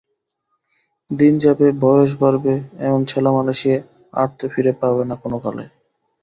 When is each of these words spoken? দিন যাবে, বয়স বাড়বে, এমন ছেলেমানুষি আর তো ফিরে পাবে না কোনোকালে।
দিন 1.11 1.33
যাবে, 1.43 1.67
বয়স 1.83 2.11
বাড়বে, 2.21 2.53
এমন 2.87 3.01
ছেলেমানুষি 3.05 3.71
আর 4.13 4.29
তো 4.37 4.45
ফিরে 4.53 4.73
পাবে 4.81 5.03
না 5.09 5.15
কোনোকালে। 5.23 5.63